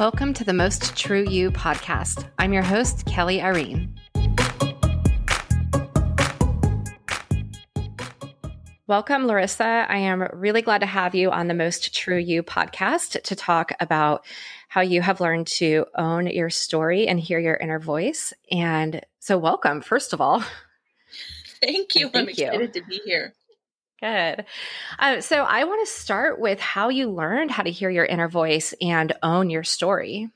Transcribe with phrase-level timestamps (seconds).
[0.00, 2.28] Welcome to the Most True You podcast.
[2.40, 3.94] I'm your host, Kelly Irene.
[8.88, 9.86] Welcome, Larissa.
[9.88, 13.70] I am really glad to have you on the Most True You podcast to talk
[13.78, 14.24] about
[14.66, 18.32] how you have learned to own your story and hear your inner voice.
[18.50, 20.42] And so, welcome, first of all.
[21.62, 22.08] Thank you.
[22.08, 22.82] Thank I'm excited you.
[22.82, 23.32] to be here.
[24.00, 24.44] Good.
[24.98, 28.28] Uh, so, I want to start with how you learned how to hear your inner
[28.28, 30.30] voice and own your story.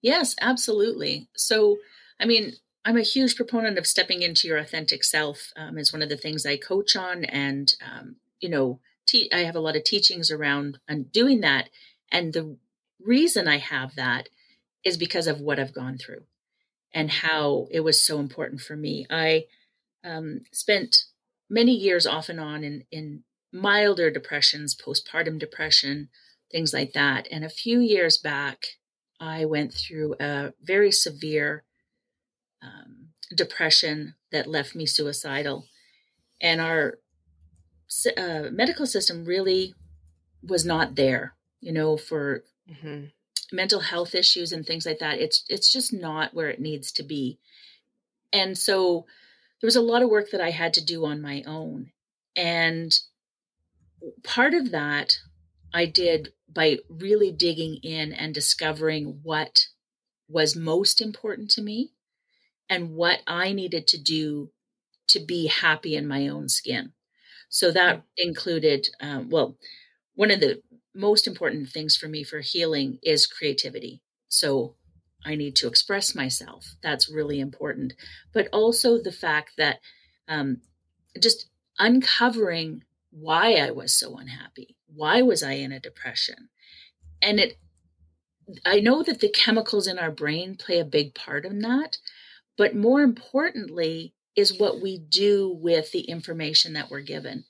[0.00, 1.28] Yes, absolutely.
[1.36, 1.78] So,
[2.20, 2.52] I mean,
[2.84, 5.52] I'm a huge proponent of stepping into your authentic self.
[5.56, 9.38] Um, is one of the things I coach on, and um, you know, te- I
[9.40, 11.68] have a lot of teachings around and doing that.
[12.10, 12.56] And the
[13.00, 14.28] reason I have that
[14.84, 16.22] is because of what I've gone through
[16.92, 19.06] and how it was so important for me.
[19.10, 19.44] I
[20.04, 21.04] um, spent
[21.48, 26.08] many years off and on in, in milder depressions, postpartum depression,
[26.50, 27.26] things like that.
[27.30, 28.66] And a few years back,
[29.20, 31.64] I went through a very severe
[32.62, 35.66] um, depression that left me suicidal.
[36.40, 36.98] And our
[38.16, 39.74] uh, medical system really
[40.42, 43.06] was not there, you know, for mm-hmm.
[43.50, 45.18] mental health issues and things like that.
[45.18, 47.38] It's it's just not where it needs to be.
[48.32, 49.06] And so
[49.60, 51.90] there was a lot of work that I had to do on my own.
[52.36, 52.92] And
[54.22, 55.14] part of that
[55.74, 59.66] I did by really digging in and discovering what
[60.28, 61.92] was most important to me
[62.68, 64.50] and what I needed to do
[65.08, 66.92] to be happy in my own skin.
[67.48, 69.56] So that included, um, well,
[70.14, 70.62] one of the
[70.94, 74.02] most important things for me for healing is creativity.
[74.28, 74.74] So
[75.24, 76.76] I need to express myself.
[76.82, 77.94] That's really important.
[78.32, 79.80] But also the fact that
[80.28, 80.62] um,
[81.20, 81.48] just
[81.78, 84.76] uncovering why I was so unhappy.
[84.86, 86.48] Why was I in a depression?
[87.20, 87.58] And it,
[88.64, 91.98] I know that the chemicals in our brain play a big part in that,
[92.56, 97.44] but more importantly, is what we do with the information that we're given.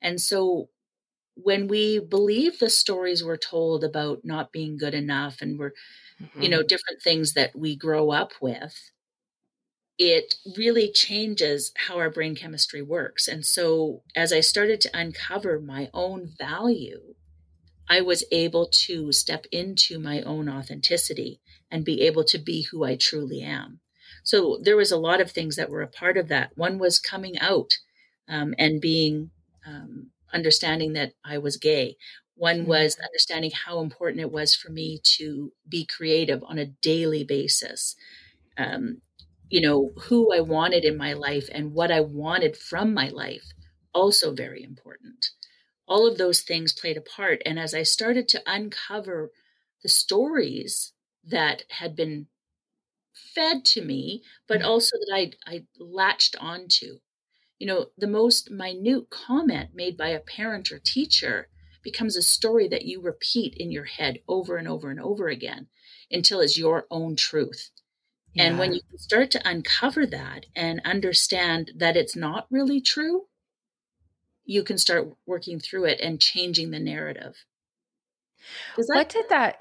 [0.00, 0.68] And so
[1.34, 5.72] when we believe the stories we're told about not being good enough and we're,
[6.22, 6.42] mm-hmm.
[6.42, 8.90] you know, different things that we grow up with,
[9.98, 13.26] it really changes how our brain chemistry works.
[13.26, 17.14] And so as I started to uncover my own value,
[17.88, 21.40] I was able to step into my own authenticity
[21.70, 23.80] and be able to be who I truly am.
[24.22, 26.56] So there was a lot of things that were a part of that.
[26.56, 27.72] One was coming out
[28.28, 29.30] um, and being
[29.66, 31.96] um, understanding that I was gay.
[32.38, 32.68] One mm-hmm.
[32.68, 37.96] was understanding how important it was for me to be creative on a daily basis.
[38.56, 39.02] Um,
[39.50, 43.52] you know, who I wanted in my life and what I wanted from my life,
[43.92, 45.26] also very important.
[45.88, 47.42] All of those things played a part.
[47.44, 49.32] And as I started to uncover
[49.82, 50.92] the stories
[51.24, 52.26] that had been
[53.34, 54.68] fed to me, but mm-hmm.
[54.68, 56.98] also that I, I latched onto.
[57.58, 61.48] You know, the most minute comment made by a parent or teacher
[61.82, 65.68] becomes a story that you repeat in your head over and over and over again
[66.10, 67.70] until it's your own truth.
[68.34, 68.44] Yeah.
[68.44, 73.26] And when you start to uncover that and understand that it's not really true,
[74.44, 77.44] you can start working through it and changing the narrative.
[78.76, 79.60] That- what did that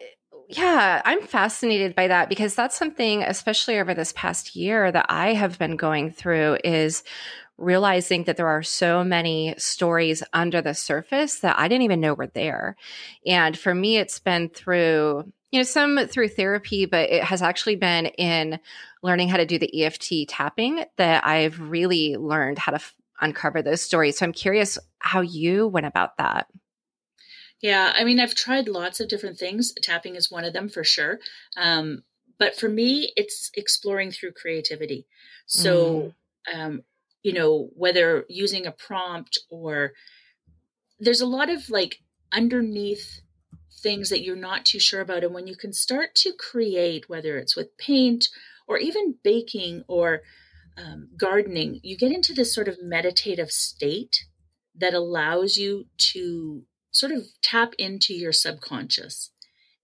[0.50, 5.34] yeah, I'm fascinated by that because that's something, especially over this past year, that I
[5.34, 7.04] have been going through is
[7.58, 12.14] realizing that there are so many stories under the surface that I didn't even know
[12.14, 12.76] were there.
[13.26, 17.76] And for me, it's been through, you know, some through therapy, but it has actually
[17.76, 18.60] been in
[19.02, 23.62] learning how to do the EFT tapping that I've really learned how to f- uncover
[23.62, 24.18] those stories.
[24.18, 26.48] So I'm curious how you went about that.
[27.62, 29.74] Yeah, I mean, I've tried lots of different things.
[29.82, 31.20] Tapping is one of them for sure.
[31.56, 32.04] Um,
[32.38, 35.08] but for me, it's exploring through creativity.
[35.48, 36.14] So,
[36.48, 36.60] mm.
[36.60, 36.84] um,
[37.24, 39.94] you know, whether using a prompt or
[41.00, 42.00] there's a lot of like
[42.32, 43.22] underneath
[43.82, 45.24] things that you're not too sure about.
[45.24, 48.30] And when you can start to create, whether it's with paint
[48.68, 50.22] or even baking or
[50.78, 54.26] um, gardening, you get into this sort of meditative state
[54.76, 59.32] that allows you to sort of tap into your subconscious.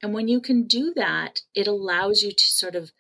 [0.01, 2.91] And when you can do that, it allows you to sort of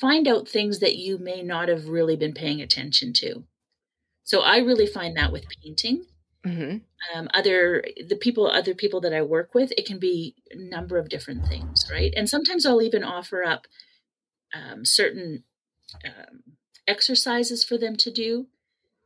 [0.00, 3.44] find out things that you may not have really been paying attention to.
[4.24, 6.04] So I really find that with painting.
[6.44, 6.78] Mm-hmm.
[7.18, 10.98] Um, other the people other people that I work with, it can be a number
[10.98, 12.12] of different things, right?
[12.16, 13.66] And sometimes I'll even offer up
[14.54, 15.44] um, certain
[16.04, 16.42] um,
[16.86, 18.46] exercises for them to do,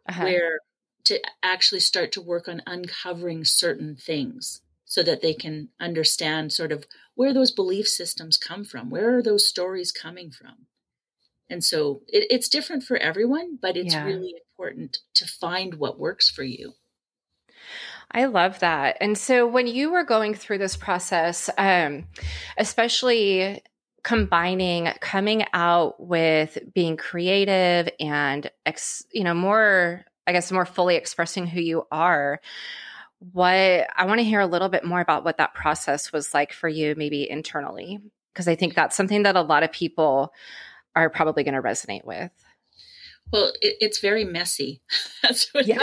[0.09, 0.25] uh-huh.
[0.25, 0.59] where
[1.05, 4.63] to actually start to work on uncovering certain things.
[4.91, 6.85] so that they can understand sort of
[7.15, 10.67] where those belief systems come from where are those stories coming from
[11.51, 14.05] and so it, it's different for everyone but it's yeah.
[14.05, 16.73] really important to find what works for you
[18.13, 18.97] I love that.
[19.01, 22.07] And so when you were going through this process, um,
[22.59, 23.63] especially
[24.03, 30.97] combining coming out with being creative and ex, you know more i guess more fully
[30.97, 32.41] expressing who you are
[33.33, 36.53] what i want to hear a little bit more about what that process was like
[36.53, 37.99] for you maybe internally
[38.33, 40.33] because i think that's something that a lot of people
[40.97, 42.31] are probably going to resonate with
[43.33, 44.83] well, it, it's very messy.
[45.23, 45.79] That's what yeah.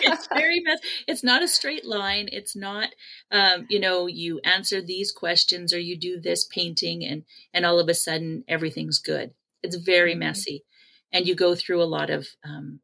[0.00, 0.82] it's very messy.
[1.06, 2.28] It's not a straight line.
[2.32, 2.90] It's not,
[3.30, 7.24] um, you know, you answer these questions or you do this painting and
[7.54, 9.32] and all of a sudden everything's good.
[9.62, 10.20] It's very mm-hmm.
[10.20, 10.64] messy,
[11.12, 12.80] and you go through a lot of um,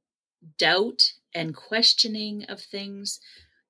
[0.59, 3.21] doubt and questioning of things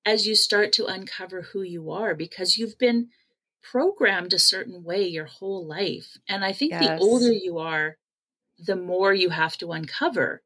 [0.04, 3.08] as you start to uncover who you are because you've been
[3.70, 6.16] programmed a certain way your whole life.
[6.28, 6.82] And I think yes.
[6.82, 7.96] the older you are,
[8.58, 10.42] the more you have to uncover.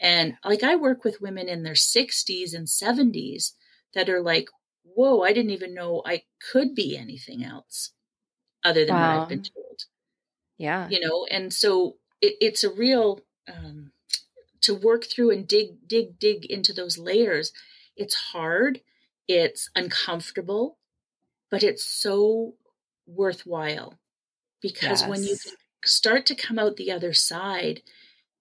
[0.00, 3.52] And like I work with women in their 60s and 70s
[3.94, 4.48] that are like,
[4.82, 6.22] whoa, I didn't even know I
[6.52, 7.92] could be anything else
[8.64, 9.16] other than wow.
[9.16, 9.84] what I've been told.
[10.58, 10.88] Yeah.
[10.88, 13.92] You know, and so it, it's a real, um,
[14.62, 17.52] to work through and dig, dig, dig into those layers.
[17.96, 18.80] It's hard,
[19.28, 20.78] it's uncomfortable,
[21.50, 22.54] but it's so
[23.06, 23.94] worthwhile
[24.60, 25.08] because yes.
[25.08, 25.36] when you
[25.84, 27.82] start to come out the other side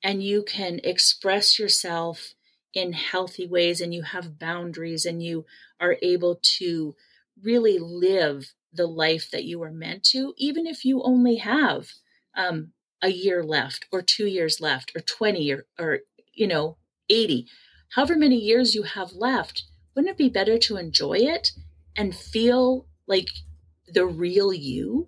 [0.03, 2.33] and you can express yourself
[2.73, 5.45] in healthy ways and you have boundaries and you
[5.79, 6.95] are able to
[7.41, 11.89] really live the life that you were meant to, even if you only have
[12.35, 15.99] um, a year left or two years left or 20 or, or,
[16.33, 16.77] you know,
[17.09, 17.47] 80,
[17.95, 19.63] however many years you have left,
[19.95, 21.51] wouldn't it be better to enjoy it
[21.95, 23.29] and feel like
[23.87, 25.07] the real you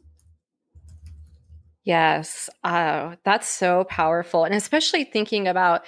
[1.88, 2.50] Yes.
[2.66, 4.44] Oh, that's so powerful.
[4.44, 5.86] And especially thinking about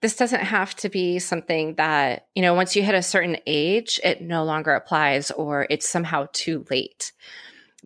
[0.00, 4.00] this doesn't have to be something that, you know, once you hit a certain age,
[4.02, 7.12] it no longer applies or it's somehow too late.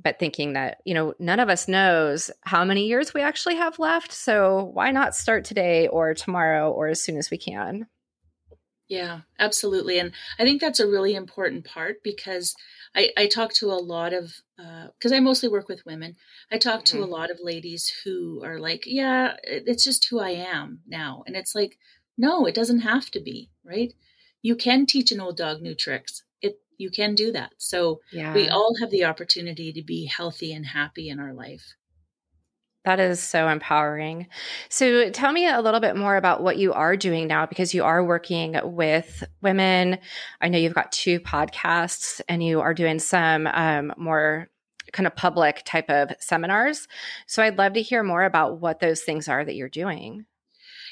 [0.00, 3.80] But thinking that, you know, none of us knows how many years we actually have
[3.80, 4.12] left.
[4.12, 7.88] So why not start today or tomorrow or as soon as we can?
[8.88, 9.98] Yeah, absolutely.
[9.98, 12.54] And I think that's a really important part because
[12.96, 16.16] I, I talk to a lot of, because uh, I mostly work with women,
[16.50, 16.96] I talk mm-hmm.
[16.96, 17.12] to a mm-hmm.
[17.12, 21.22] lot of ladies who are like, yeah, it's just who I am now.
[21.26, 21.78] And it's like,
[22.16, 23.92] no, it doesn't have to be, right?
[24.40, 26.24] You can teach an old dog new tricks.
[26.40, 27.52] It You can do that.
[27.58, 28.32] So yeah.
[28.32, 31.74] we all have the opportunity to be healthy and happy in our life.
[32.84, 34.28] That is so empowering.
[34.68, 37.84] So, tell me a little bit more about what you are doing now because you
[37.84, 39.98] are working with women.
[40.40, 44.48] I know you've got two podcasts and you are doing some um, more
[44.92, 46.88] kind of public type of seminars.
[47.26, 50.24] So, I'd love to hear more about what those things are that you're doing.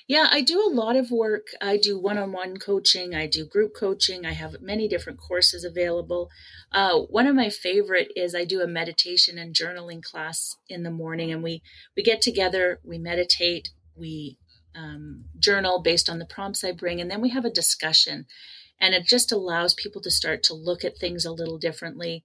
[0.09, 1.49] Yeah, I do a lot of work.
[1.61, 5.65] I do one on one coaching, I do group coaching, I have many different courses
[5.65, 6.31] available.
[6.71, 10.93] Uh, one of my favorite is I do a meditation and journaling class in the
[10.93, 11.61] morning, and we,
[11.97, 14.39] we get together, we meditate, we
[14.77, 18.27] um, journal based on the prompts I bring, and then we have a discussion.
[18.81, 22.23] And it just allows people to start to look at things a little differently.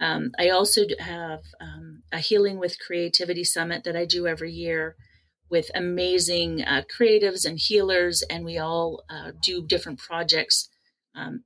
[0.00, 4.96] Um, I also have um, a Healing with Creativity Summit that I do every year
[5.52, 10.70] with amazing uh, creatives and healers, and we all uh, do different projects,
[11.14, 11.44] um,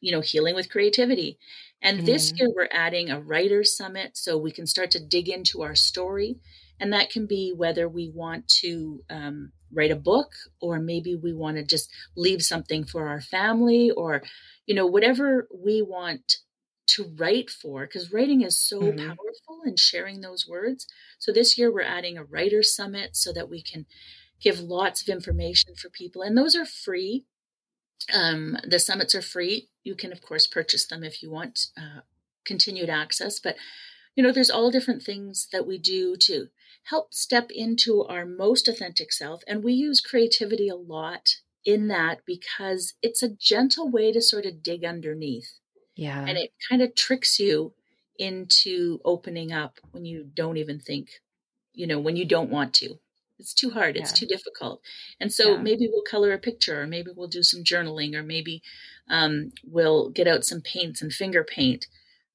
[0.00, 1.36] you know, healing with creativity.
[1.82, 2.06] And mm.
[2.06, 5.74] this year we're adding a writer's summit so we can start to dig into our
[5.74, 6.36] story.
[6.78, 11.32] And that can be whether we want to um, write a book or maybe we
[11.32, 14.22] want to just leave something for our family or,
[14.66, 16.36] you know, whatever we want
[16.86, 18.98] to write for because writing is so mm-hmm.
[18.98, 20.86] powerful and sharing those words.
[21.18, 23.86] So this year we're adding a writer summit so that we can
[24.40, 27.24] give lots of information for people and those are free.
[28.12, 29.68] Um, the summits are free.
[29.82, 32.00] You can of course purchase them if you want uh,
[32.44, 33.56] continued access, but
[34.14, 36.48] you know there's all different things that we do to
[36.84, 42.20] help step into our most authentic self and we use creativity a lot in that
[42.26, 45.58] because it's a gentle way to sort of dig underneath
[45.94, 46.24] yeah.
[46.26, 47.72] And it kind of tricks you
[48.18, 51.08] into opening up when you don't even think,
[51.72, 52.98] you know, when you don't want to.
[53.38, 53.96] It's too hard.
[53.96, 54.16] It's yeah.
[54.16, 54.80] too difficult.
[55.18, 55.62] And so yeah.
[55.62, 58.62] maybe we'll color a picture, or maybe we'll do some journaling, or maybe
[59.10, 61.86] um, we'll get out some paints and finger paint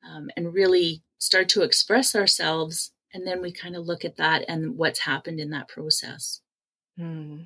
[0.08, 2.92] um, and really start to express ourselves.
[3.14, 6.42] And then we kind of look at that and what's happened in that process.
[6.98, 7.44] Hmm.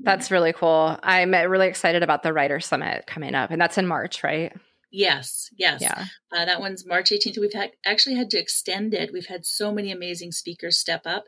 [0.00, 0.98] That's really cool.
[1.02, 4.52] I'm really excited about the Writer Summit coming up, and that's in March, right?
[4.96, 5.82] Yes, yes.
[5.82, 6.06] Yeah.
[6.32, 7.36] Uh, that one's March 18th.
[7.36, 9.12] We've had, actually had to extend it.
[9.12, 11.24] We've had so many amazing speakers step up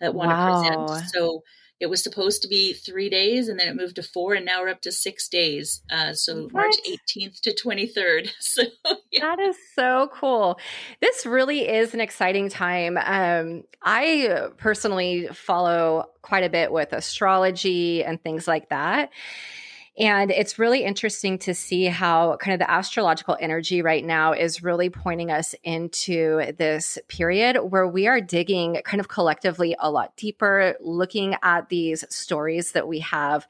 [0.00, 0.62] that want wow.
[0.62, 1.10] to present.
[1.10, 1.42] So
[1.80, 4.60] it was supposed to be three days and then it moved to four and now
[4.60, 6.52] we're up to six days uh, so what?
[6.52, 8.62] march 18th to 23rd so
[9.12, 9.20] yeah.
[9.20, 10.58] that is so cool
[11.00, 18.02] this really is an exciting time um, i personally follow quite a bit with astrology
[18.02, 19.10] and things like that
[19.98, 24.62] and it's really interesting to see how kind of the astrological energy right now is
[24.62, 30.16] really pointing us into this period where we are digging kind of collectively a lot
[30.16, 33.46] deeper, looking at these stories that we have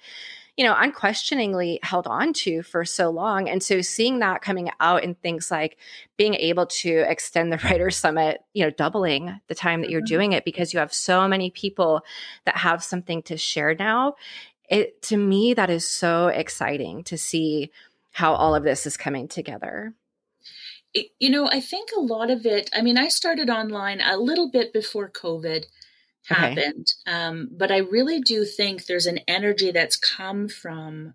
[0.56, 3.48] you know, unquestioningly held on to for so long.
[3.48, 5.78] And so seeing that coming out in things like
[6.16, 10.16] being able to extend the Writer Summit, you know, doubling the time that you're mm-hmm.
[10.16, 12.00] doing it because you have so many people
[12.44, 14.16] that have something to share now
[14.68, 17.70] it to me that is so exciting to see
[18.12, 19.94] how all of this is coming together
[21.18, 24.50] you know i think a lot of it i mean i started online a little
[24.50, 25.64] bit before covid
[26.26, 27.16] happened okay.
[27.16, 31.14] um, but i really do think there's an energy that's come from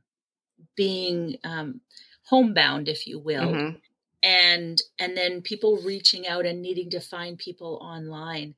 [0.75, 1.81] being um,
[2.25, 3.75] homebound if you will mm-hmm.
[4.23, 8.55] and and then people reaching out and needing to find people online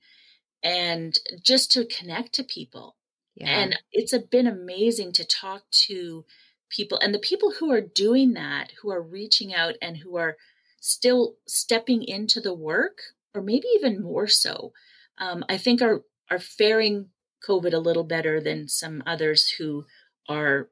[0.63, 2.94] and just to connect to people
[3.35, 3.49] yeah.
[3.49, 6.25] And it's a, been amazing to talk to
[6.69, 10.37] people and the people who are doing that, who are reaching out and who are
[10.79, 12.99] still stepping into the work,
[13.33, 14.71] or maybe even more so,
[15.17, 17.09] um, I think are are faring
[17.47, 19.85] COVID a little better than some others who
[20.27, 20.69] are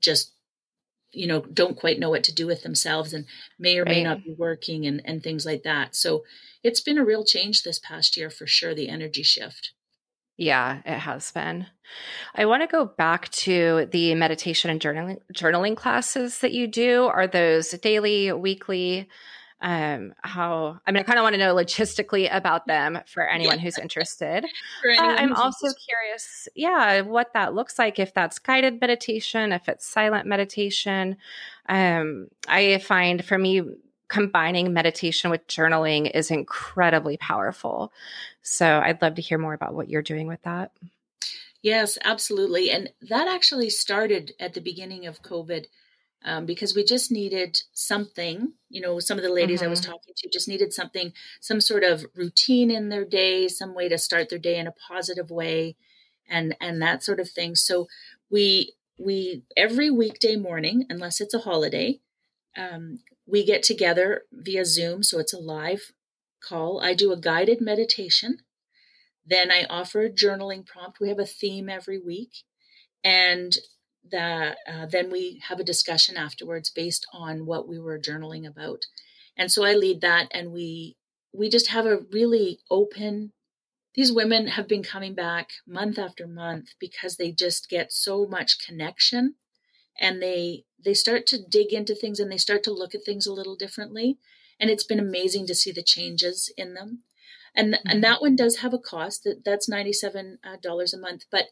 [0.00, 0.32] just
[1.12, 3.26] you know don't quite know what to do with themselves and
[3.58, 3.96] may or right.
[3.96, 6.24] may not be working and and things like that so
[6.62, 9.73] it's been a real change this past year for sure the energy shift
[10.36, 11.66] yeah, it has been.
[12.34, 17.04] I want to go back to the meditation and journaling journaling classes that you do.
[17.04, 19.08] Are those daily, weekly?
[19.60, 23.56] Um, how I mean, I kind of want to know logistically about them for anyone
[23.56, 23.62] yeah.
[23.62, 24.44] who's interested.
[24.98, 27.98] uh, I'm also curious, yeah, what that looks like.
[27.98, 31.16] If that's guided meditation, if it's silent meditation.
[31.68, 33.62] Um, I find for me,
[34.08, 37.92] combining meditation with journaling is incredibly powerful.
[38.42, 40.72] So I'd love to hear more about what you're doing with that.
[41.62, 42.70] Yes, absolutely.
[42.70, 45.66] And that actually started at the beginning of COVID
[46.24, 48.52] um, because we just needed something.
[48.68, 49.68] You know, some of the ladies mm-hmm.
[49.68, 49.92] I was mm-hmm.
[49.92, 53.98] talking to just needed something, some sort of routine in their day, some way to
[53.98, 55.76] start their day in a positive way,
[56.28, 57.54] and and that sort of thing.
[57.54, 57.88] So
[58.30, 62.00] we we every weekday morning, unless it's a holiday,
[62.56, 65.92] um, we get together via Zoom, so it's a live
[66.46, 66.80] call.
[66.82, 68.38] I do a guided meditation.
[69.24, 71.00] Then I offer a journaling prompt.
[71.00, 72.44] We have a theme every week.
[73.02, 73.56] And
[74.10, 78.82] that uh, then we have a discussion afterwards based on what we were journaling about.
[79.36, 80.96] And so I lead that and we
[81.32, 83.32] we just have a really open
[83.94, 88.58] these women have been coming back month after month because they just get so much
[88.64, 89.36] connection
[89.98, 93.26] and they they start to dig into things and they start to look at things
[93.26, 94.18] a little differently
[94.60, 97.02] and it's been amazing to see the changes in them
[97.54, 97.88] and mm-hmm.
[97.88, 101.46] and that one does have a cost that that's $97 uh, a month but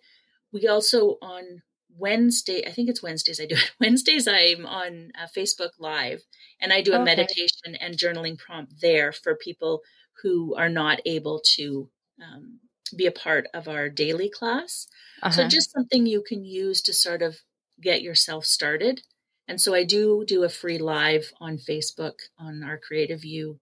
[0.53, 1.63] we also on
[1.95, 6.23] wednesday i think it's wednesdays i do it wednesdays i'm on uh, facebook live
[6.61, 7.05] and i do a okay.
[7.05, 9.83] meditation and journaling prompt there for people
[10.23, 11.91] who are not able to
[12.23, 12.61] um,
[12.97, 14.87] be a part of our daily class
[15.23, 15.33] uh-huh.
[15.33, 17.41] so just something you can use to sort of
[17.83, 19.03] get yourself started
[19.49, 23.59] and so I do do a free live on Facebook on our Creative You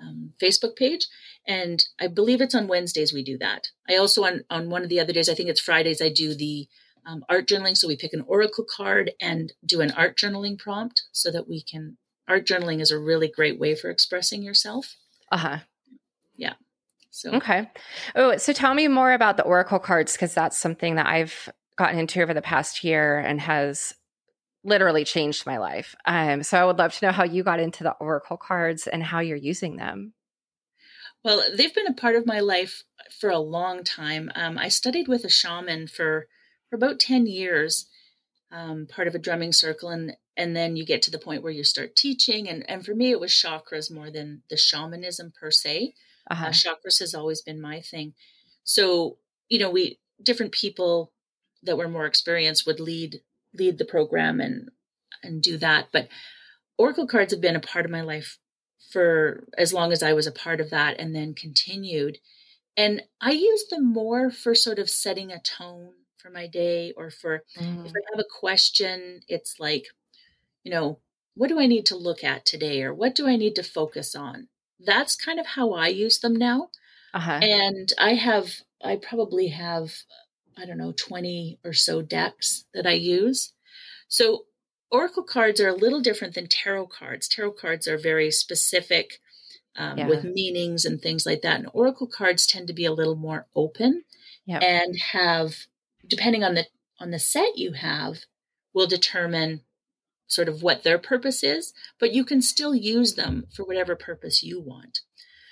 [0.00, 1.06] um, Facebook page.
[1.46, 3.68] And I believe it's on Wednesdays we do that.
[3.88, 6.34] I also, on, on one of the other days, I think it's Fridays, I do
[6.34, 6.66] the
[7.06, 7.76] um, art journaling.
[7.76, 11.62] So we pick an oracle card and do an art journaling prompt so that we
[11.62, 11.96] can.
[12.28, 14.96] Art journaling is a really great way for expressing yourself.
[15.32, 15.58] Uh huh.
[16.36, 16.54] Yeah.
[17.10, 17.68] So okay.
[18.14, 21.98] Oh, so tell me more about the oracle cards because that's something that I've gotten
[21.98, 23.94] into over the past year and has
[24.62, 25.94] literally changed my life.
[26.04, 29.02] Um, so I would love to know how you got into the Oracle cards and
[29.02, 30.12] how you're using them.
[31.24, 32.82] Well, they've been a part of my life
[33.18, 34.30] for a long time.
[34.34, 36.28] Um, I studied with a shaman for,
[36.68, 37.86] for about 10 years,
[38.50, 39.90] um, part of a drumming circle.
[39.90, 42.48] And, and then you get to the point where you start teaching.
[42.48, 45.94] And, and for me, it was chakras more than the shamanism per se.
[46.30, 46.46] Uh-huh.
[46.46, 48.14] Uh, chakras has always been my thing.
[48.64, 51.12] So, you know, we, different people
[51.62, 53.20] that were more experienced would lead
[53.54, 54.70] lead the program and
[55.22, 55.88] and do that.
[55.92, 56.08] But
[56.78, 58.38] Oracle cards have been a part of my life
[58.90, 62.18] for as long as I was a part of that and then continued.
[62.76, 67.10] And I use them more for sort of setting a tone for my day or
[67.10, 67.86] for mm.
[67.86, 69.86] if I have a question, it's like,
[70.64, 70.98] you know,
[71.34, 74.14] what do I need to look at today or what do I need to focus
[74.14, 74.48] on?
[74.78, 76.70] That's kind of how I use them now.
[77.12, 77.40] Uh-huh.
[77.42, 79.92] And I have, I probably have,
[80.60, 83.52] I don't know, 20 or so decks that I use.
[84.08, 84.44] So
[84.90, 87.28] Oracle cards are a little different than tarot cards.
[87.28, 89.20] Tarot cards are very specific
[89.76, 90.08] um, yeah.
[90.08, 91.60] with meanings and things like that.
[91.60, 94.04] And Oracle cards tend to be a little more open
[94.46, 94.62] yep.
[94.62, 95.54] and have,
[96.06, 96.66] depending on the
[96.98, 98.24] on the set you have,
[98.74, 99.62] will determine
[100.26, 104.42] sort of what their purpose is, but you can still use them for whatever purpose
[104.42, 105.00] you want.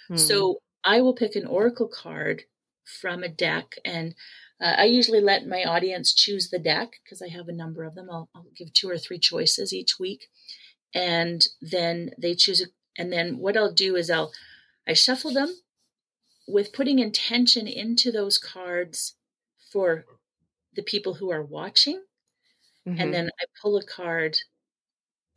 [0.08, 0.16] Hmm.
[0.16, 2.44] So I will pick an oracle card
[2.84, 4.14] from a deck, and
[4.60, 7.94] uh, I usually let my audience choose the deck because I have a number of
[7.94, 8.08] them.
[8.10, 10.28] I'll, I'll, give two or three choices each week,
[10.94, 12.66] and then they choose.
[12.96, 14.32] And then what I'll do is I'll
[14.86, 15.54] I shuffle them
[16.46, 19.14] with putting intention into those cards
[19.70, 20.06] for
[20.74, 22.02] the people who are watching.
[22.86, 23.00] Mm-hmm.
[23.00, 24.38] And then I pull a card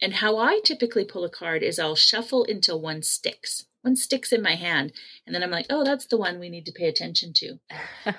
[0.01, 3.65] and how I typically pull a card is I'll shuffle until one sticks.
[3.81, 4.93] One sticks in my hand.
[5.25, 7.57] And then I'm like, oh, that's the one we need to pay attention to.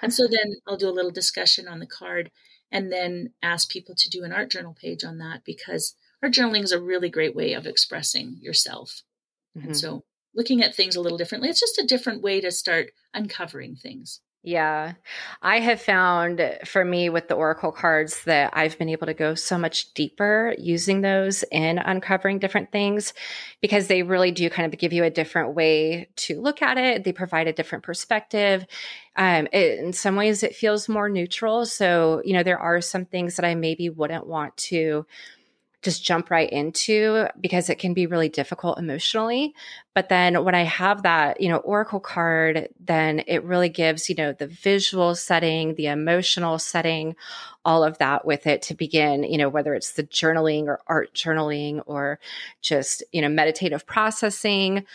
[0.03, 2.31] and so then I'll do a little discussion on the card
[2.71, 6.65] and then ask people to do an art journal page on that because art journaling
[6.65, 9.03] is a really great way of expressing yourself.
[9.57, 9.69] Mm-hmm.
[9.69, 10.05] And so
[10.35, 14.21] looking at things a little differently, it's just a different way to start uncovering things.
[14.45, 14.95] Yeah.
[15.41, 19.37] I have found for me with the Oracle cards that I've been able to go
[19.37, 23.15] so much deeper using those in uncovering different things
[23.61, 27.05] because they really do kind of give you a different way to look at it.
[27.05, 28.67] They provide a different perspective.
[29.15, 31.65] Um, it, in some ways, it feels more neutral.
[31.65, 35.07] So, you know, there are some things that I maybe wouldn't want to
[35.83, 39.53] just jump right into because it can be really difficult emotionally.
[39.95, 44.15] But then when I have that, you know, Oracle card, then it really gives, you
[44.15, 47.17] know, the visual setting, the emotional setting,
[47.65, 51.13] all of that with it to begin, you know, whether it's the journaling or art
[51.15, 52.21] journaling or
[52.61, 54.87] just, you know, meditative processing.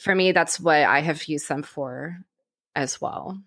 [0.00, 2.18] For me, that's what I have used them for
[2.74, 3.40] as well.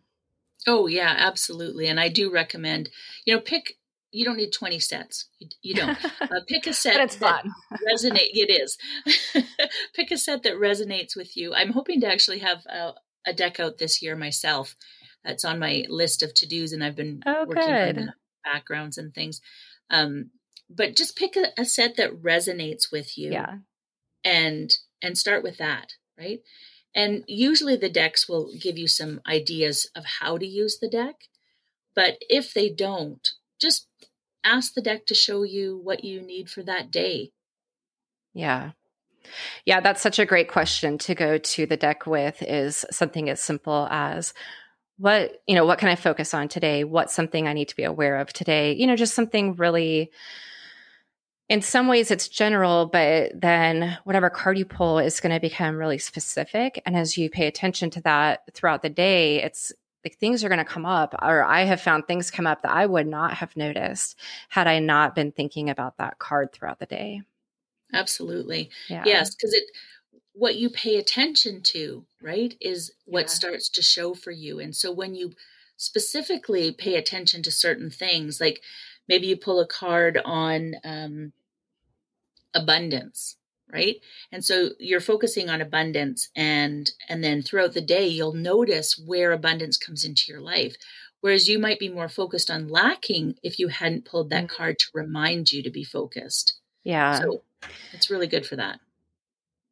[0.66, 1.88] Oh yeah, absolutely.
[1.88, 2.90] And I do recommend,
[3.26, 3.79] you know, pick
[4.12, 5.28] you don't need 20 sets.
[5.40, 5.98] You, you don't.
[6.22, 7.54] Uh, pick a set it's that fun.
[7.92, 8.30] resonate.
[8.34, 8.78] It is.
[9.96, 11.54] pick a set that resonates with you.
[11.54, 12.94] I'm hoping to actually have a,
[13.26, 14.76] a, deck out this year myself.
[15.24, 19.14] That's on my list of to dos, and I've been oh, working on backgrounds and
[19.14, 19.42] things.
[19.90, 20.32] Um,
[20.70, 23.32] but just pick a, a set that resonates with you.
[23.32, 23.58] Yeah.
[24.24, 26.40] And and start with that, right?
[26.96, 31.16] And usually the decks will give you some ideas of how to use the deck.
[31.96, 33.28] But if they don't,
[33.60, 33.89] just
[34.44, 37.32] ask the deck to show you what you need for that day.
[38.34, 38.72] Yeah.
[39.66, 43.42] Yeah, that's such a great question to go to the deck with is something as
[43.42, 44.34] simple as
[44.98, 46.84] what, you know, what can I focus on today?
[46.84, 48.74] What's something I need to be aware of today?
[48.74, 50.12] You know, just something really
[51.50, 55.78] in some ways it's general, but then whatever card you pull is going to become
[55.78, 56.82] really specific.
[56.86, 59.72] And as you pay attention to that throughout the day, it's
[60.04, 62.72] like things are going to come up or i have found things come up that
[62.72, 64.18] i would not have noticed
[64.50, 67.22] had i not been thinking about that card throughout the day
[67.94, 69.04] absolutely yeah.
[69.06, 69.64] yes because it
[70.34, 73.28] what you pay attention to right is what yeah.
[73.28, 75.32] starts to show for you and so when you
[75.78, 78.62] specifically pay attention to certain things like
[79.08, 81.34] maybe you pull a card on um,
[82.54, 83.38] abundance
[83.72, 83.98] right
[84.32, 89.32] and so you're focusing on abundance and and then throughout the day you'll notice where
[89.32, 90.76] abundance comes into your life
[91.22, 94.56] whereas you might be more focused on lacking if you hadn't pulled that mm-hmm.
[94.56, 97.42] card to remind you to be focused yeah so
[97.94, 98.80] it's really good for that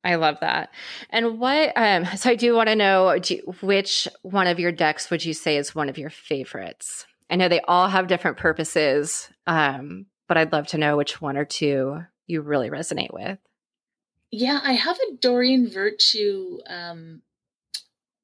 [0.03, 0.69] I love that.
[1.09, 5.09] And what, um, so I do want to know you, which one of your decks
[5.09, 7.05] would you say is one of your favorites?
[7.29, 11.35] I know they all have different purposes, um, but I'd love to know which one
[11.35, 13.37] or two you really resonate with.
[14.39, 17.23] Yeah, I have a Doreen Virtue um,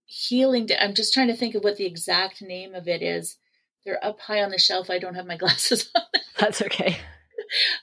[0.05, 0.67] healing.
[0.67, 3.37] De- I'm just trying to think of what the exact name of it is.
[3.83, 4.91] They're up high on the shelf.
[4.91, 6.03] I don't have my glasses on.
[6.39, 6.97] That's okay.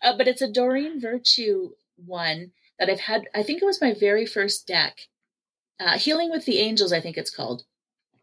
[0.02, 1.70] Uh, but it's a Doreen Virtue
[2.04, 3.28] one that I've had.
[3.34, 5.02] I think it was my very first deck.
[5.78, 7.64] Uh, Healing with the Angels, I think it's called.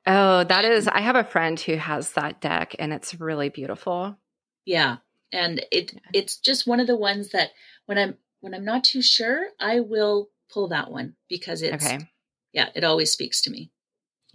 [0.06, 0.89] Oh, that is.
[0.89, 4.17] I have a friend who has that deck, and it's really beautiful.
[4.65, 4.98] Yeah,
[5.32, 7.52] and it it's just one of the ones that
[7.86, 12.00] when I'm when I'm not too sure, I will pull that one because it's okay.
[12.54, 13.71] Yeah, it always speaks to me.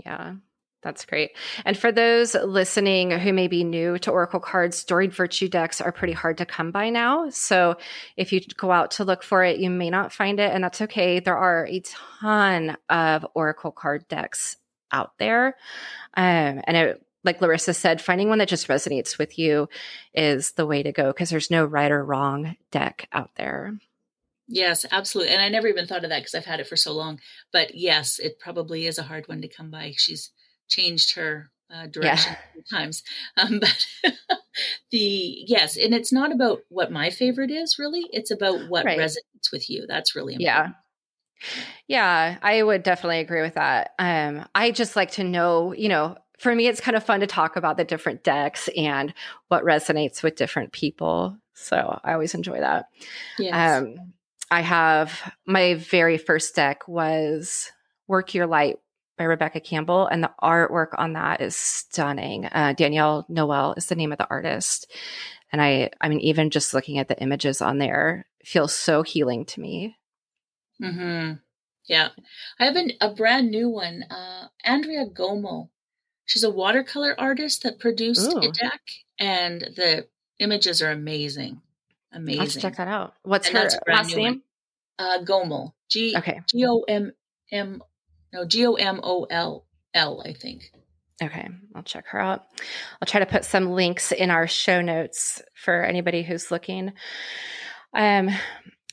[0.05, 0.35] Yeah.
[0.83, 1.31] That's great.
[1.65, 5.93] And for those listening who may be new to Oracle cards, Doreen Virtue decks are
[5.93, 7.31] pretty hard to come by now.
[7.31, 7.77] So
[8.17, 10.83] if you go out to look for it, you may not find it, and that's
[10.83, 11.21] okay.
[11.21, 14.57] There are a ton of Oracle card decks
[14.91, 15.57] out there.
[16.15, 19.69] Um, and it, like Larissa said, finding one that just resonates with you
[20.13, 23.79] is the way to go because there's no right or wrong deck out there.
[24.53, 25.33] Yes, absolutely.
[25.33, 27.21] And I never even thought of that because I've had it for so long.
[27.53, 29.95] But yes, it probably is a hard one to come by.
[29.97, 30.31] She's
[30.69, 32.79] changed her uh, direction yeah.
[32.79, 33.03] times.
[33.39, 33.87] Um, but
[34.91, 38.07] the yes, and it's not about what my favorite is really.
[38.13, 38.99] It's about what right.
[38.99, 39.87] resonates with you.
[39.89, 40.75] That's really important.
[40.75, 40.79] Yeah.
[41.89, 43.95] Yeah, I would definitely agree with that.
[43.99, 47.27] Um, I just like to know, you know, for me, it's kind of fun to
[47.27, 49.13] talk about the different decks and
[49.49, 51.37] what resonates with different people.
[51.55, 52.87] So I always enjoy that.
[53.39, 53.83] Yes.
[53.83, 54.13] Um,
[54.53, 57.73] I have my very first deck was
[58.07, 58.77] Work Your Light
[59.17, 62.45] by Rebecca Campbell, and the artwork on that is stunning.
[62.45, 64.93] Uh, Danielle Noel is the name of the artist,
[65.53, 69.47] and I, I mean, even just looking at the images on there feels so healing
[69.47, 69.97] to me.
[70.79, 71.33] Hmm.
[71.87, 72.09] Yeah,
[72.61, 74.05] I have an, a brand new one.
[74.11, 75.71] Uh, Andrea Gomo.
[76.27, 78.41] She's a watercolor artist that produced Ooh.
[78.41, 78.83] a deck,
[79.19, 81.63] and the images are amazing.
[82.13, 82.41] Amazing.
[82.41, 83.15] Let's check that out.
[83.23, 84.43] What's and her last name?
[84.99, 85.73] Uh, Gomol.
[85.91, 86.41] G okay.
[86.49, 87.13] G O M
[87.51, 87.83] M
[88.33, 90.71] no, G O M O L L, I think.
[91.23, 92.47] Okay, I'll check her out.
[93.01, 96.93] I'll try to put some links in our show notes for anybody who's looking.
[97.95, 98.31] Um,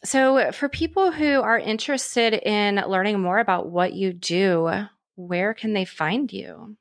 [0.03, 4.71] so, for people who are interested in learning more about what you do,
[5.15, 6.77] where can they find you?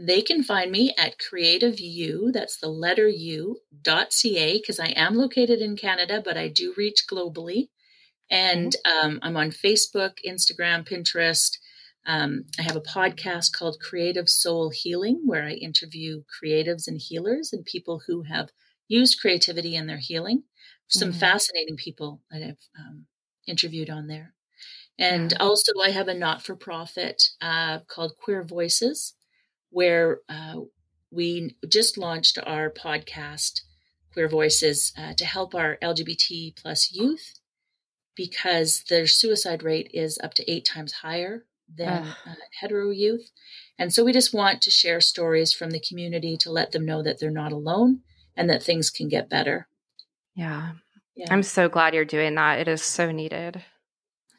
[0.00, 4.88] They can find me at Creative U, that's the letter U, dot ca, because I
[4.88, 7.70] am located in Canada, but I do reach globally.
[8.30, 9.06] And mm-hmm.
[9.06, 11.58] um, I'm on Facebook, Instagram, Pinterest,
[12.08, 17.52] um, I have a podcast called Creative Soul Healing, where I interview creatives and healers
[17.52, 18.48] and people who have
[18.88, 20.44] used creativity in their healing.
[20.88, 21.18] Some mm-hmm.
[21.18, 23.06] fascinating people that I've um,
[23.46, 24.32] interviewed on there.
[24.98, 25.38] And yeah.
[25.38, 29.14] also, I have a not for profit uh, called Queer Voices,
[29.70, 30.60] where uh,
[31.10, 33.62] we just launched our podcast,
[34.12, 37.34] Queer Voices, uh, to help our LGBT plus youth
[38.14, 43.30] because their suicide rate is up to eight times higher than uh, hetero youth.
[43.78, 47.02] And so we just want to share stories from the community to let them know
[47.02, 48.00] that they're not alone
[48.36, 49.68] and that things can get better.
[50.34, 50.72] Yeah.
[51.14, 51.26] yeah.
[51.30, 52.58] I'm so glad you're doing that.
[52.58, 53.62] It is so needed.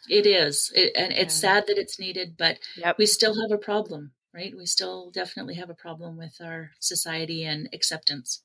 [0.10, 0.72] It is.
[0.76, 2.98] It, and it's sad that it's needed, but yep.
[2.98, 4.54] we still have a problem, right?
[4.56, 8.44] We still definitely have a problem with our society and acceptance.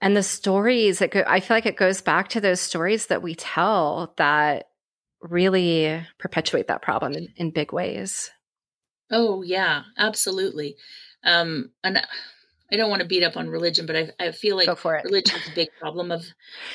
[0.00, 3.22] And the stories, that go, I feel like it goes back to those stories that
[3.22, 4.68] we tell that
[5.20, 8.30] really perpetuate that problem in, in big ways.
[9.10, 10.76] Oh yeah, absolutely.
[11.24, 12.02] Um, and
[12.72, 15.48] I don't want to beat up on religion, but I, I feel like religion is
[15.48, 16.24] a big problem of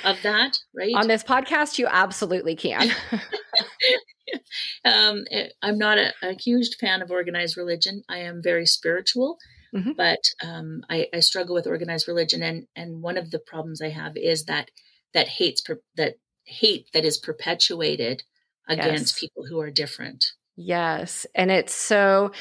[0.04, 0.94] of that, right?
[0.96, 2.92] On this podcast, you absolutely can.
[4.86, 8.04] um, eh, I'm not a, a, huge fan of organized religion.
[8.08, 9.38] I am very spiritual,
[9.76, 9.92] mm-hmm.
[9.98, 13.90] but um, I, I, struggle with organized religion, and and one of the problems I
[13.90, 14.70] have is that
[15.14, 18.24] that hates per, that hate that is perpetuated
[18.68, 19.20] against yes.
[19.20, 20.24] people who are different.
[20.62, 21.26] Yes.
[21.36, 22.34] And it's so,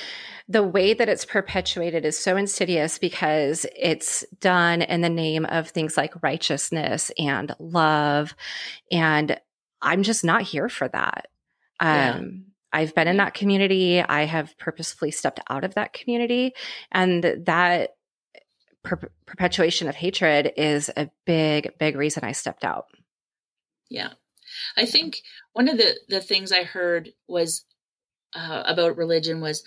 [0.49, 5.69] the way that it's perpetuated is so insidious because it's done in the name of
[5.69, 8.35] things like righteousness and love.
[8.91, 9.39] And
[9.81, 11.29] I'm just not here for that.
[11.81, 12.15] Yeah.
[12.15, 14.01] Um, I've been in that community.
[14.01, 16.55] I have purposefully stepped out of that community.
[16.91, 17.91] And that
[18.83, 22.87] per- perpetuation of hatred is a big, big reason I stepped out.
[23.89, 24.15] Yeah.
[24.77, 27.65] I think one of the the things I heard was
[28.35, 29.63] uh, about religion was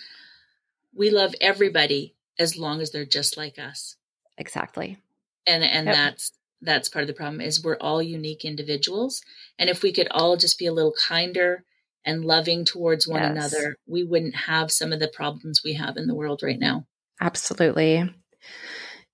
[0.94, 3.96] we love everybody as long as they're just like us.
[4.38, 4.98] Exactly.
[5.46, 5.94] And and yep.
[5.94, 9.22] that's that's part of the problem is we're all unique individuals
[9.58, 11.64] and if we could all just be a little kinder
[12.04, 13.30] and loving towards one yes.
[13.30, 16.86] another, we wouldn't have some of the problems we have in the world right now.
[17.20, 18.12] Absolutely.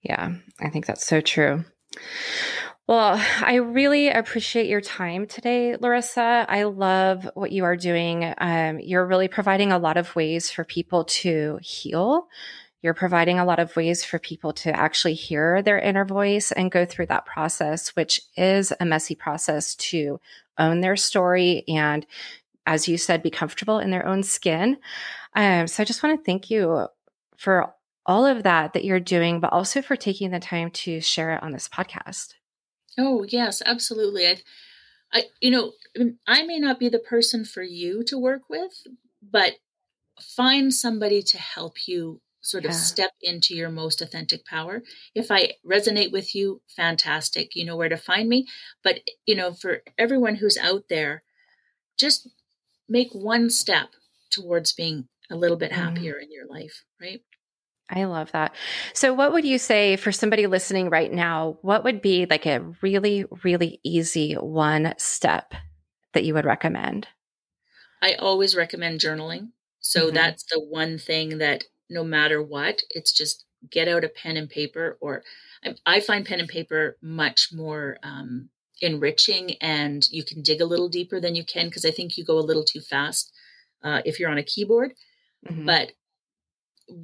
[0.02, 1.64] Yeah, I think that's so true.
[2.88, 6.46] Well, I really appreciate your time today, Larissa.
[6.48, 8.32] I love what you are doing.
[8.38, 12.28] Um, you're really providing a lot of ways for people to heal.
[12.80, 16.70] You're providing a lot of ways for people to actually hear their inner voice and
[16.70, 20.18] go through that process, which is a messy process to
[20.56, 22.06] own their story and,
[22.64, 24.78] as you said, be comfortable in their own skin.
[25.34, 26.88] Um, so I just want to thank you
[27.36, 27.74] for
[28.06, 31.42] all of that that you're doing, but also for taking the time to share it
[31.42, 32.37] on this podcast.
[32.98, 34.26] Oh, yes, absolutely.
[34.26, 34.36] I,
[35.12, 35.72] I, you know,
[36.26, 38.86] I may not be the person for you to work with,
[39.22, 39.54] but
[40.20, 42.76] find somebody to help you sort of yeah.
[42.76, 44.82] step into your most authentic power.
[45.14, 47.54] If I resonate with you, fantastic.
[47.54, 48.46] You know where to find me.
[48.82, 51.22] But, you know, for everyone who's out there,
[51.98, 52.28] just
[52.88, 53.90] make one step
[54.30, 55.82] towards being a little bit mm-hmm.
[55.82, 56.22] happier mm.
[56.22, 57.20] in your life, right?
[57.90, 58.54] I love that.
[58.92, 61.58] So, what would you say for somebody listening right now?
[61.62, 65.54] What would be like a really, really easy one step
[66.12, 67.08] that you would recommend?
[68.02, 69.50] I always recommend journaling.
[69.80, 70.14] So mm-hmm.
[70.14, 74.48] that's the one thing that no matter what, it's just get out a pen and
[74.48, 75.22] paper or
[75.64, 80.66] I, I find pen and paper much more um, enriching and you can dig a
[80.66, 83.32] little deeper than you can because I think you go a little too fast
[83.82, 84.92] uh, if you're on a keyboard.
[85.48, 85.66] Mm-hmm.
[85.66, 85.92] But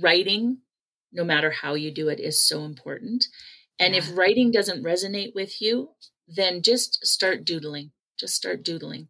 [0.00, 0.58] writing,
[1.14, 3.26] no matter how you do it, is so important.
[3.78, 3.98] And yeah.
[3.98, 5.90] if writing doesn't resonate with you,
[6.28, 7.92] then just start doodling.
[8.18, 9.08] Just start doodling.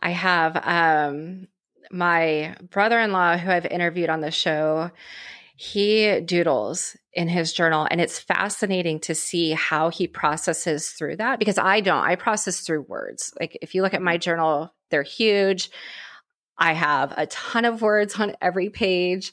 [0.00, 1.48] I have um,
[1.90, 4.90] my brother in law, who I've interviewed on the show,
[5.56, 11.38] he doodles in his journal and it's fascinating to see how he processes through that
[11.38, 15.02] because I don't I process through words like if you look at my journal they're
[15.02, 15.70] huge
[16.58, 19.32] I have a ton of words on every page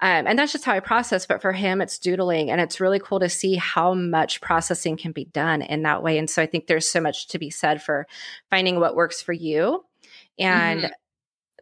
[0.00, 2.98] um, and that's just how I process but for him it's doodling and it's really
[3.00, 6.46] cool to see how much processing can be done in that way and so I
[6.46, 8.06] think there's so much to be said for
[8.50, 9.84] finding what works for you
[10.38, 10.92] and mm-hmm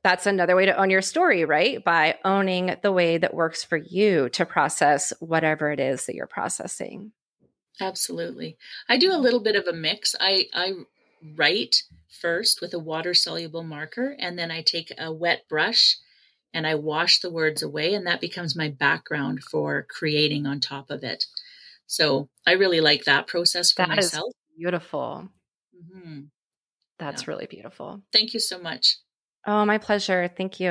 [0.02, 1.84] that's another way to own your story, right?
[1.84, 6.26] By owning the way that works for you to process whatever it is that you're
[6.26, 7.12] processing.
[7.80, 8.56] Absolutely.
[8.88, 10.14] I do a little bit of a mix.
[10.18, 10.72] I, I
[11.36, 15.96] write first with a water soluble marker, and then I take a wet brush
[16.52, 20.90] and I wash the words away, and that becomes my background for creating on top
[20.90, 21.24] of it.
[21.86, 24.32] So I really like that process for that myself.
[24.58, 25.28] beautiful.
[25.74, 26.20] Mm-hmm.
[26.98, 27.30] That's yeah.
[27.30, 28.02] really beautiful.
[28.12, 28.98] Thank you so much.
[29.46, 30.28] Oh, my pleasure.
[30.36, 30.70] Thank you.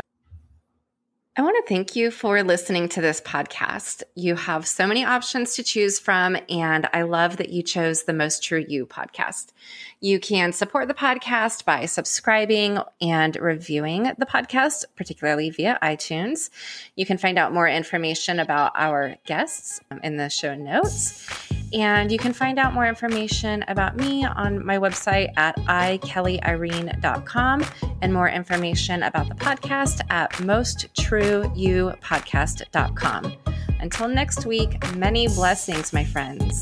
[1.37, 4.03] I want to thank you for listening to this podcast.
[4.15, 8.13] You have so many options to choose from, and I love that you chose the
[8.13, 9.53] Most True You podcast.
[10.01, 16.49] You can support the podcast by subscribing and reviewing the podcast, particularly via iTunes.
[16.95, 21.27] You can find out more information about our guests um, in the show notes.
[21.73, 27.65] And you can find out more information about me on my website at ikellyirene.com
[28.01, 33.33] and more information about the podcast at mosttrueyoupodcast.com.
[33.81, 36.61] Until next week, many blessings, my friends.